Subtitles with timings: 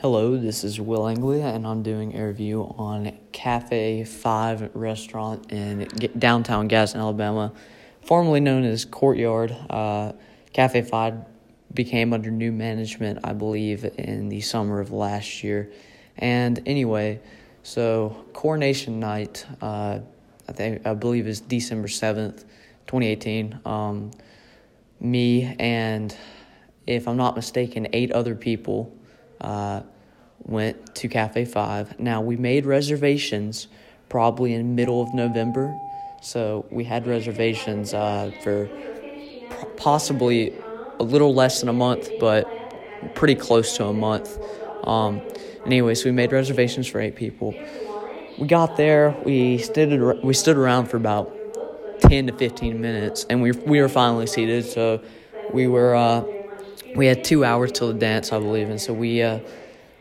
[0.00, 5.88] Hello, this is Will Anglia, and I'm doing a review on Cafe 5 restaurant in
[6.16, 7.52] downtown Gadsden, Alabama,
[8.02, 9.56] formerly known as Courtyard.
[9.68, 10.12] Uh,
[10.52, 11.14] Cafe 5
[11.74, 15.72] became under new management, I believe, in the summer of last year.
[16.16, 17.20] And anyway,
[17.64, 19.98] so Coronation Night, uh,
[20.48, 22.44] I think I believe is December 7th,
[22.86, 23.58] 2018.
[23.64, 24.12] Um,
[25.00, 26.16] me and,
[26.86, 28.94] if I'm not mistaken, eight other people
[29.40, 29.82] uh,
[30.44, 32.00] went to Cafe 5.
[32.00, 33.68] Now, we made reservations
[34.08, 35.78] probably in middle of November.
[36.20, 38.68] So we had reservations uh, for
[39.76, 40.54] possibly
[40.98, 42.46] a little less than a month, but
[43.14, 44.38] pretty close to a month.
[44.84, 45.22] Um,
[45.64, 47.54] anyway, so we made reservations for eight people.
[48.38, 49.16] We got there.
[49.24, 51.34] We stood we stood around for about
[52.00, 54.64] ten to fifteen minutes, and we we were finally seated.
[54.64, 55.02] So
[55.52, 56.22] we were uh,
[56.94, 59.40] we had two hours till the dance, I believe, and so we uh,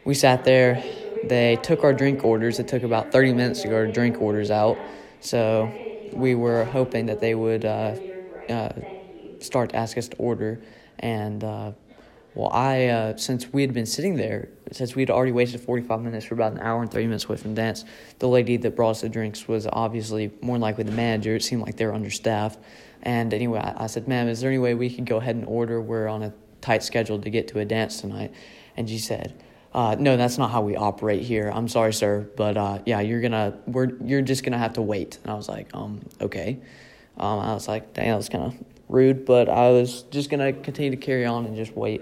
[0.06, 0.84] we sat there.
[1.24, 2.60] They took our drink orders.
[2.60, 4.78] It took about thirty minutes to get our drink orders out,
[5.20, 5.72] so
[6.14, 7.96] we were hoping that they would uh,
[8.50, 8.70] uh
[9.40, 10.62] start to ask us to order.
[11.00, 11.72] And uh,
[12.34, 15.84] well, I uh, since we had been sitting there, since we had already wasted forty
[15.84, 17.84] five minutes for about an hour and thirty minutes away from dance,
[18.20, 21.36] the lady that brought us the drinks was obviously more likely the manager.
[21.36, 22.60] It seemed like they were understaffed.
[23.04, 25.46] And anyway, I, I said, "Ma'am, is there any way we could go ahead and
[25.46, 25.82] order?
[25.82, 28.34] We're on a tight schedule to get to a dance tonight.
[28.76, 29.34] And she said,
[29.74, 31.52] uh, no, that's not how we operate here.
[31.54, 35.20] I'm sorry, sir, but uh, yeah, you're gonna we're you're just gonna have to wait.
[35.22, 36.60] And I was like, um, okay.
[37.18, 38.56] Um, I was like, dang, that was kind of
[38.90, 42.02] rude, but I was just gonna continue to carry on and just wait.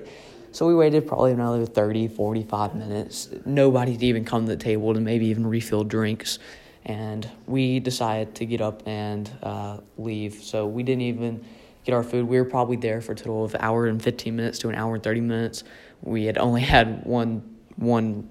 [0.51, 3.29] So we waited probably another 30, 45 minutes.
[3.45, 6.39] Nobody to even come to the table to maybe even refill drinks.
[6.85, 10.35] And we decided to get up and uh, leave.
[10.35, 11.43] So we didn't even
[11.85, 12.27] get our food.
[12.27, 14.95] We were probably there for a total of hour and 15 minutes to an hour
[14.95, 15.63] and 30 minutes.
[16.01, 18.29] We had only had one, one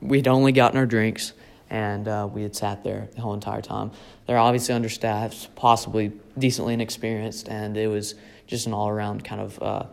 [0.00, 1.32] we had only gotten our drinks,
[1.68, 3.92] and uh, we had sat there the whole entire time.
[4.26, 8.14] They're obviously understaffed, possibly decently inexperienced, and it was
[8.46, 9.84] just an all around kind of, uh,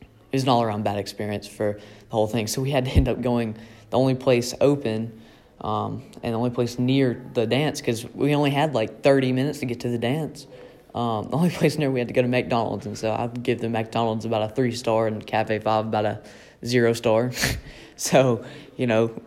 [0.00, 2.46] it was an all around bad experience for the whole thing.
[2.46, 3.56] So we had to end up going
[3.90, 5.20] the only place open.
[5.60, 9.60] Um, and the only place near the dance because we only had like 30 minutes
[9.60, 10.46] to get to the dance.
[10.94, 13.42] Um, the only place near we had to go to McDonald's, and so I would
[13.42, 16.22] give the McDonald's about a three star and Cafe Five about a
[16.64, 17.32] zero star.
[17.96, 18.44] so,
[18.76, 19.20] you know,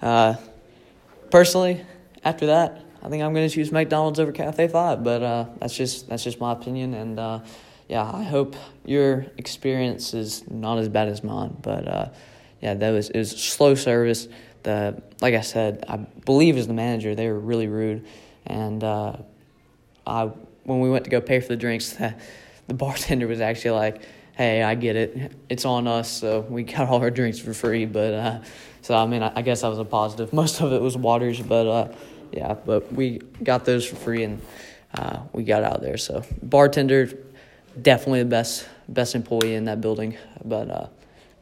[0.00, 0.34] uh,
[1.30, 1.84] personally,
[2.24, 5.02] after that, I think I'm going to choose McDonald's over Cafe Five.
[5.04, 7.40] But uh, that's just that's just my opinion, and uh,
[7.88, 11.56] yeah, I hope your experience is not as bad as mine.
[11.62, 12.08] But uh,
[12.60, 14.28] yeah, that was it was slow service.
[14.62, 18.06] The like I said, I believe as the manager, they were really rude,
[18.46, 19.16] and uh,
[20.06, 20.30] I
[20.64, 22.14] when we went to go pay for the drinks, the,
[22.68, 24.02] the bartender was actually like,
[24.34, 25.32] "Hey, I get it.
[25.48, 28.40] It's on us, so we got all our drinks for free." But uh,
[28.82, 30.32] so I mean, I, I, guess that was a positive.
[30.42, 31.88] Most of it was waters, but uh,
[32.32, 34.40] yeah, but we got those for free and
[34.94, 35.96] uh, we got out there.
[35.96, 37.10] So bartender,
[37.80, 40.16] definitely the best best employee in that building.
[40.44, 40.86] But uh,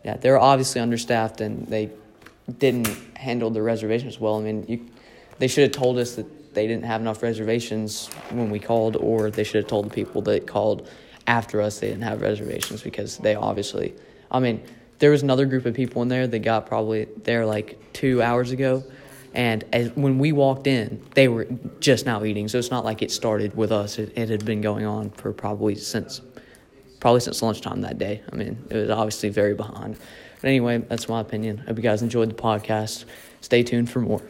[0.04, 1.90] yeah, they were obviously understaffed and they
[2.58, 4.38] didn't handle the reservations well.
[4.38, 4.86] I mean, you,
[5.38, 9.30] they should have told us that they didn't have enough reservations when we called, or
[9.30, 10.88] they should have told the people that called
[11.26, 13.94] after us they didn't have reservations because they obviously,
[14.30, 14.62] I mean,
[14.98, 18.50] there was another group of people in there that got probably there like two hours
[18.50, 18.84] ago.
[19.32, 21.46] And as, when we walked in, they were
[21.78, 22.48] just now eating.
[22.48, 23.98] So it's not like it started with us.
[23.98, 26.20] It, it had been going on for probably since
[26.98, 28.22] probably since lunchtime that day.
[28.30, 29.96] I mean, it was obviously very behind.
[30.40, 31.58] But anyway, that's my opinion.
[31.58, 33.04] Hope you guys enjoyed the podcast.
[33.40, 34.22] Stay tuned for more.